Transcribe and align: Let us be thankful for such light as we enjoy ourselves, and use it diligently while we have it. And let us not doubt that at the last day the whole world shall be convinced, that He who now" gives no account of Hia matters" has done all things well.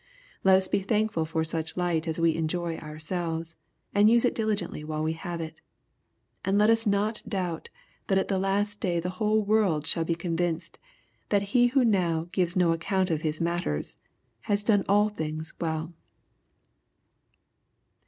Let 0.43 0.57
us 0.57 0.67
be 0.67 0.79
thankful 0.79 1.25
for 1.25 1.43
such 1.43 1.77
light 1.77 2.07
as 2.07 2.19
we 2.19 2.33
enjoy 2.35 2.75
ourselves, 2.77 3.57
and 3.93 4.09
use 4.09 4.25
it 4.25 4.33
diligently 4.33 4.83
while 4.83 5.03
we 5.03 5.13
have 5.13 5.39
it. 5.39 5.61
And 6.43 6.57
let 6.57 6.71
us 6.71 6.87
not 6.87 7.21
doubt 7.27 7.69
that 8.07 8.17
at 8.17 8.27
the 8.27 8.39
last 8.39 8.79
day 8.79 8.99
the 8.99 9.11
whole 9.21 9.43
world 9.43 9.85
shall 9.85 10.03
be 10.03 10.15
convinced, 10.15 10.79
that 11.29 11.43
He 11.53 11.67
who 11.67 11.85
now" 11.85 12.29
gives 12.31 12.55
no 12.55 12.71
account 12.71 13.11
of 13.11 13.21
Hia 13.21 13.33
matters" 13.41 13.95
has 14.49 14.63
done 14.63 14.83
all 14.89 15.09
things 15.09 15.53
well. 15.61 15.93